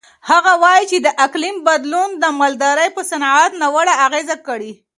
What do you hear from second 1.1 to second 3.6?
اقلیم بدلون د مالدارۍ په صنعت